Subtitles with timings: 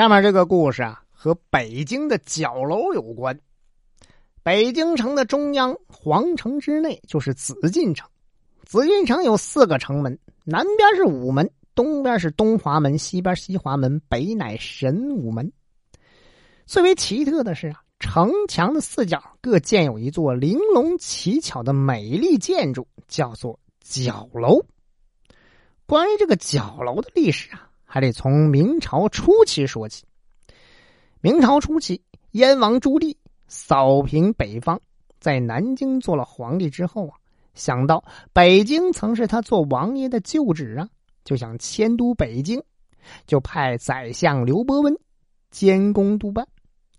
[0.00, 3.38] 下面这个故事啊，和北京的角楼有关。
[4.42, 8.08] 北京城的中央皇城之内就是紫禁城。
[8.64, 15.52] 紫禁城有四个城门，南边是午门，东边是东华门，西边西华门，北乃神武门。
[16.64, 24.64] 最为奇特的是啊，城墙的四角各建有一座玲珑奇巧的美丽建筑，叫做角楼。
[25.84, 27.66] 关于这个角楼的历史啊。
[27.92, 30.04] 还得从明朝初期说起。
[31.20, 33.16] 明朝初期，燕王朱棣
[33.48, 34.78] 扫平北方，
[35.18, 37.16] 在南京做了皇帝之后啊，
[37.54, 40.88] 想到北京曾是他做王爷的旧址啊，
[41.24, 42.62] 就想迁都北京，
[43.26, 44.96] 就派宰相刘伯温
[45.50, 46.46] 监工督办，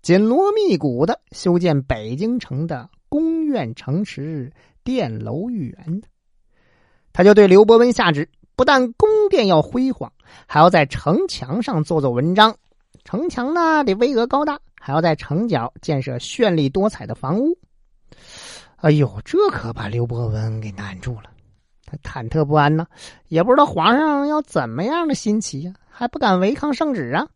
[0.02, 4.52] 紧锣密鼓的修建北京城的宫苑城池、
[4.84, 6.02] 殿楼御园。
[7.14, 8.28] 他就对刘伯温下旨。
[8.56, 10.12] 不但宫殿要辉煌，
[10.46, 12.54] 还要在城墙上做做文章。
[13.04, 17.58] 城墙呢得巍峨高大，还要在城角建设绚丽多彩的房屋。
[18.76, 21.30] 哎呦，这可把刘伯温给难住了，
[21.84, 22.86] 他忐忑不安呢，
[23.28, 27.26] 也不知道皇上要怎么样的新奇呀，还不敢违抗圣旨啊，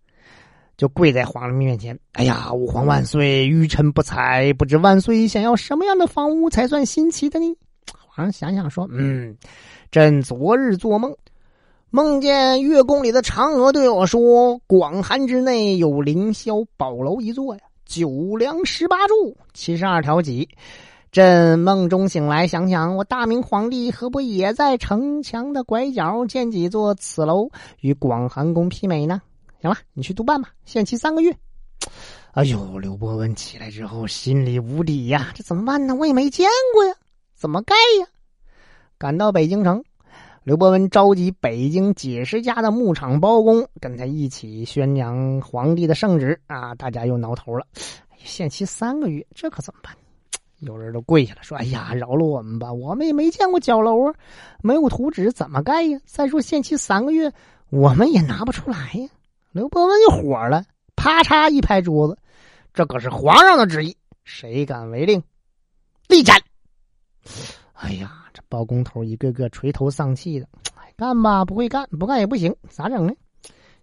[0.76, 3.46] 就跪在皇上面前：“哎呀，吾皇万岁！
[3.46, 7.56] 愚臣不才，不知万岁想要什么样的房屋才算新奇的呢？”
[8.06, 9.36] 皇上想想说：“嗯。”
[9.90, 11.16] 朕昨日做梦，
[11.90, 20.48] 梦见月宫里的嫦娥对我说：“广寒之内有凌霄宝楼一座呀，九梁十八柱，七十二条脊。”
[21.12, 27.48] 朕梦中醒来，想想我大明皇帝何不也在城墙的拐角建几座此楼，
[27.80, 29.22] 与广寒宫媲美呢？
[29.62, 31.34] 行了，你去督办吧，限期三个月。
[32.32, 35.94] 哎呦，刘伯温起来之后心里无底呀，这怎么办呢？
[35.94, 36.94] 我也没见过呀，
[37.34, 38.06] 怎么盖呀？
[38.98, 39.84] 赶到北京城，
[40.42, 46.74] 刘伯温召集北京几十家的牧场包工，跟他一起宣扬皇帝的圣旨啊！
[46.76, 47.66] 大家又挠头了，
[48.16, 49.94] 限期三个月，这可怎么办？
[50.60, 54.14] 有人都跪下了，说：“哎呀，饶了我们吧，我们也没见过角楼啊，
[54.62, 56.00] 没有图纸怎么盖呀？
[56.06, 57.30] 再说限期三个月，
[57.68, 59.08] 我们也拿不出来呀。”
[59.52, 60.64] 刘伯温就火了，
[60.96, 62.16] 啪嚓一拍桌子
[62.72, 65.22] ：“这可是皇上的旨意，谁敢违令，
[66.08, 66.40] 立斩！”
[67.76, 68.24] 哎呀！
[68.32, 70.48] 这包工头一个个垂头丧气的，
[70.96, 73.14] 干吧不会干，不干也不行，咋整呢？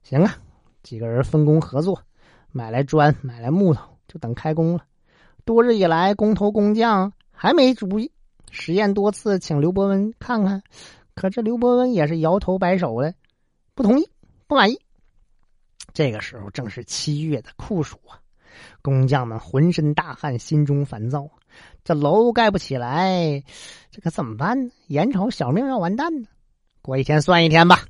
[0.04, 0.36] 行啊，
[0.84, 2.00] 几个人分工合作，
[2.52, 4.84] 买来砖，买来木头，就等开工了。
[5.46, 8.12] 多日以来，工头工匠还没主意，
[8.52, 10.62] 实验多次，请刘伯温看看，
[11.16, 13.14] 可这刘伯温也是摇头摆手的，
[13.76, 14.09] 不同意，
[14.48, 14.80] 不满意。
[15.94, 18.22] 这个时候正是七月的酷暑啊，
[18.81, 21.30] 工匠们浑身大汗，心中烦躁。
[21.84, 23.44] 这楼盖不起来，
[23.91, 24.72] 这可怎么办呢？
[24.88, 26.28] 眼瞅小命要完蛋呢，
[26.81, 27.81] 过一天算一天吧。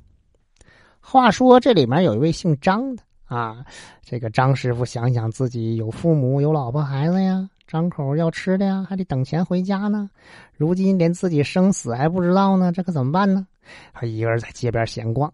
[1.00, 3.64] 话说这里面有一位姓张的啊，
[4.02, 10.10] 这个张师傅想想自己有父母、有老婆孩子呀，张口要吃的呀，还得等钱回家呢。
[10.56, 13.46] 如今连自己生死还不知道呢，这可怎么办呢？
[13.92, 15.32] 他一个人在街边闲逛。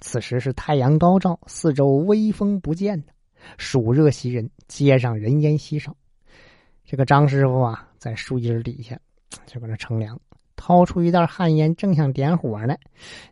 [0.00, 3.08] 此时是太阳高照，四周微风不见的，
[3.56, 5.94] 暑热袭人，街上人烟稀少。
[6.84, 8.98] 这个张师傅啊，在树荫底下
[9.46, 10.18] 就搁那乘凉，
[10.56, 12.74] 掏出一袋旱烟，正想点火呢，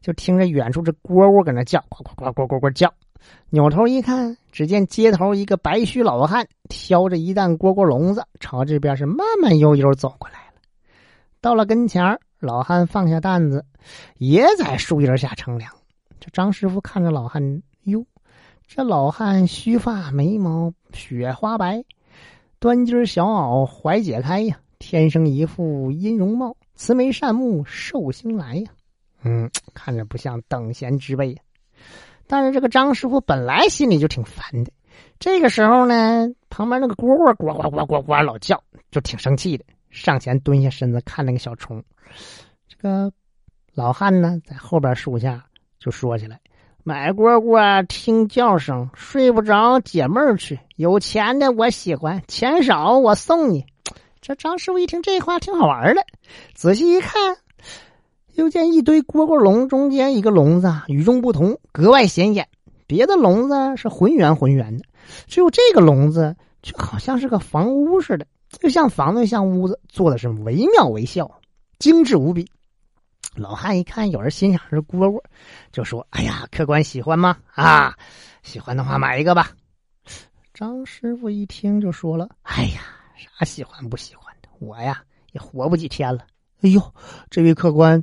[0.01, 2.93] 就听着远处这蝈蝈搁那叫，呱呱呱呱呱呱叫。
[3.51, 10.61] 扭头一看，只见街头一个白须老汉挑着一担蝈蝈笼子，朝这边是慢慢悠悠走过来了。
[11.41, 13.65] 到了跟前老汉放下担子，
[14.19, 15.73] 也在树荫下乘凉。
[16.21, 17.63] 这张师傅看着老汉，
[18.67, 21.85] 这老汉须发眉毛雪花白。
[22.59, 28.71] 端襟小袄怀解开呀，天生一副阴容貌，慈眉善目寿星来呀。
[29.23, 31.43] 嗯，看着不像等闲之辈呀。
[32.27, 34.73] 但是这个张师傅本来心里就挺烦的，
[35.21, 38.61] 这个时候呢，旁边那个蝈蝈呱呱呱呱呱老叫，
[38.91, 41.85] 就挺生气的，上前蹲下身子看那个小虫。
[42.67, 43.13] 这个
[43.75, 45.45] 老汉呢，在后边树下
[45.79, 46.41] 就说起来。
[46.89, 53.67] 买蝈蝈听叫声睡不着解闷儿去，有钱的我喜欢，钱少我送你。
[54.21, 56.07] 这张师傅一听这话挺好玩的，
[56.55, 57.39] 仔细一看，
[58.35, 62.47] 又见一堆蝈蝈笼中间一个笼子与众不同，格外显眼。
[62.87, 64.85] 别的笼子是浑圆浑圆的，
[65.27, 68.25] 只有这个笼子就好像是个房屋似的，
[68.61, 71.29] 又像房子又像屋子，做的是惟妙惟肖，
[71.81, 72.47] 精致无比。
[73.37, 75.23] 老汉一看有人欣赏这蝈蝈，
[75.71, 77.37] 就说：“哎呀，客官喜欢吗？
[77.55, 77.95] 啊，
[78.43, 79.51] 喜欢的话买一个吧。”
[80.55, 82.81] 张师傅一听就说了：“哎呀，
[83.17, 85.03] 啥喜欢不喜欢的，我呀
[85.33, 86.27] 也活不几天了。”
[86.63, 86.95] 哎呦，
[87.29, 88.03] 这位客官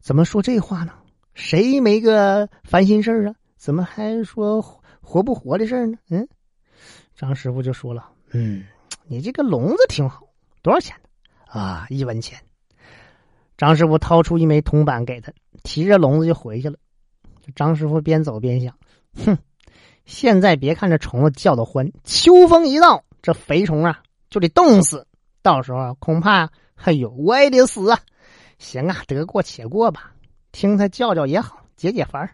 [0.00, 0.92] 怎么说这话呢？
[1.32, 3.34] 谁没个烦心事啊？
[3.56, 4.60] 怎么还说
[5.00, 5.98] 活不活的事呢？
[6.10, 6.28] 嗯，
[7.14, 8.66] 张师傅就说了：“嗯，
[9.06, 10.28] 你这个笼子挺好，
[10.60, 11.08] 多少钱呢？
[11.46, 12.38] 啊，一文钱。”
[13.56, 15.32] 张师傅掏出一枚铜板给他，
[15.62, 16.76] 提着笼子就回去了。
[17.54, 18.74] 张师傅边走边想
[19.24, 19.38] ：“哼，
[20.04, 24.00] 现在别看这虫子叫的欢，秋风一到，这肥虫啊
[24.30, 25.06] 就得冻死，
[25.42, 27.98] 到时候恐怕哎呦我也得死啊！
[28.58, 30.12] 行啊，得过且过吧，
[30.52, 32.28] 听他叫叫也好，解解烦。”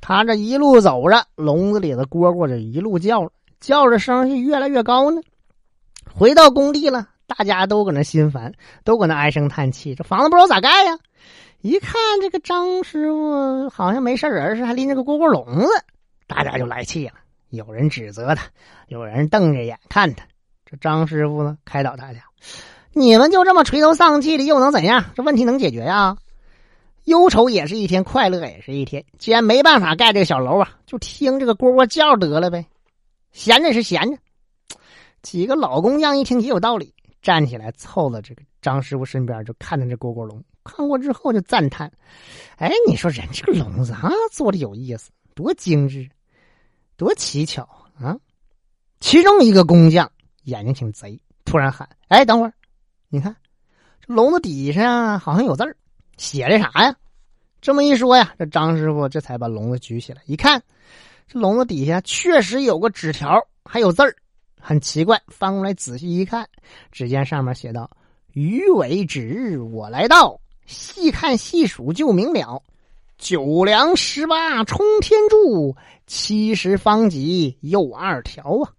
[0.00, 5.20] 他这一路走着，笼子里的蝈蝈就一路叫着，叫着声是越来越高呢。
[6.12, 8.52] 回到工地了，大家都搁那心烦，
[8.84, 10.98] 都搁那唉声叹气，这房子不知道咋盖呀。
[11.60, 15.68] 一看这个张师傅好像没事人似的，还拎着个蝈蝈笼子，
[16.26, 17.14] 大家就来气了。
[17.50, 18.44] 有人指责他，
[18.88, 20.24] 有人瞪着眼看他。
[20.66, 22.20] 这张师傅呢，开导大家
[22.92, 25.04] ：“你们就这么垂头丧气的，又能怎样？
[25.14, 26.16] 这问题能解决呀？
[27.04, 29.04] 忧愁也是一天，快乐也是一天。
[29.18, 32.66] 既然没办法盖这个小楼啊，就听这个蝈蝈叫得了呗。
[33.32, 34.18] 闲着是闲着。”
[35.22, 40.42] 几个老工匠一听也有道理，站起来凑到这个张师傅身边，就看着这蝈蝈笼。
[40.64, 41.90] 看过之后就赞叹
[42.58, 46.08] ：“哎，你说人这个笼子啊，做的有意思，多精致，
[46.96, 47.62] 多奇巧
[47.98, 48.16] 啊！”
[49.00, 50.10] 其中一个工匠
[50.44, 52.52] 眼睛挺贼，突然喊：“哎，等会儿，
[53.08, 53.34] 你看
[54.06, 55.76] 这笼子底下好像有字儿，
[56.16, 56.94] 写的啥呀？”
[57.60, 60.62] 这么一说呀，这张师傅这才把笼子举起来一看，
[61.26, 64.14] 这笼子底下确实有个纸条，还有字儿，
[64.62, 65.20] 很奇怪。
[65.28, 66.48] 翻过来仔细一看，
[66.92, 67.90] 只见上面写道
[68.32, 72.62] ：“鱼尾指日我来到。”细看细数就明了，
[73.18, 75.76] 九梁十八冲天柱，
[76.06, 78.70] 七十方脊又二条啊！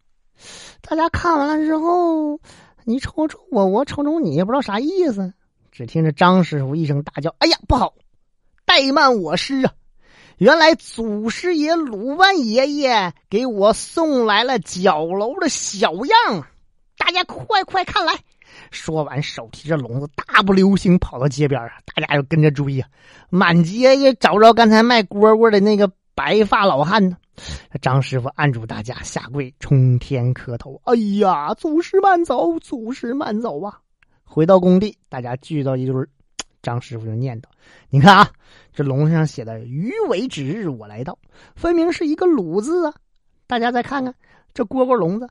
[0.82, 2.40] 大家看完了之后，
[2.86, 5.34] 你瞅瞅我，我瞅瞅你，也不知道啥意思。
[5.74, 7.94] 只听着张师傅一声大叫：“哎呀，不好！
[8.66, 9.74] 怠慢我师啊！
[10.44, 16.46] 原来祖师爷鲁班爷爷给我送来了角楼的小样，
[16.98, 18.14] 大家快快看来！”
[18.70, 21.72] 说完，手提着笼子，大步流星跑到街边啊！
[21.96, 22.90] 大家就跟着追啊，
[23.30, 27.16] 满街也找着刚才卖蝈蝈的那个白发老汉呢。
[27.82, 33.80] 张师傅按住大家，下跪冲天磕头：“哎呀，祖师慢走，祖师慢走啊！”
[34.26, 35.96] 回到工地，大家聚到一堆
[36.64, 37.46] 张师傅就念叨
[37.92, 38.32] ：“你看啊，
[38.74, 41.20] 这笼子上写的‘鱼尾指日我来到’，
[41.56, 42.94] 分明是一个‘鲁’字啊！
[43.46, 44.16] 大家再看看
[44.54, 45.30] 这蝈蝈笼子。”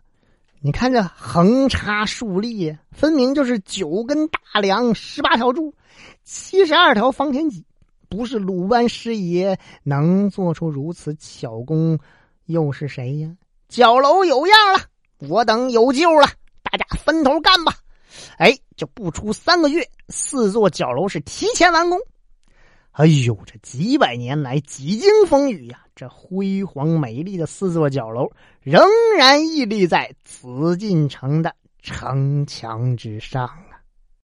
[0.64, 5.75] 你看这横插竖立，分明就是九根大梁、十八条柱、
[6.23, 7.64] 七十二条方天戟。
[8.08, 11.99] 不是鲁班师爷能做出如此巧工，
[12.44, 13.34] 又是谁呀？
[13.69, 14.84] 角楼有样了，
[15.29, 16.29] 我等有救了，
[16.62, 17.75] 大家分头干吧！
[18.38, 21.99] 哎，就不出三个月，四座角楼是提前完工。
[22.93, 28.31] 哎呦，这几百年来几经风雨呀，这辉煌美丽的四座角楼
[28.61, 28.84] 仍
[29.17, 33.50] 然屹立在紫禁城的城墙之上。